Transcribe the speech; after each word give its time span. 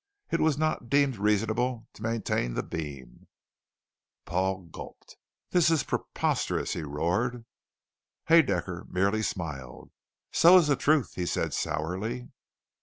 It 0.31 0.39
was 0.41 0.57
not 0.57 0.89
deemed 0.89 1.17
reasonable 1.17 1.87
to 1.93 2.01
maintain 2.01 2.55
the 2.55 2.63
beam" 2.63 3.27
Paul 4.25 4.61
gulped. 4.63 5.15
"This 5.51 5.69
is 5.69 5.83
preposterous," 5.83 6.73
he 6.73 6.81
roared. 6.81 7.45
Haedaecker 8.27 8.89
merely 8.91 9.21
smiled. 9.21 9.91
"So 10.31 10.57
is 10.57 10.65
the 10.65 10.75
truth," 10.75 11.13
he 11.13 11.27
said 11.27 11.53
sourly. 11.53 12.29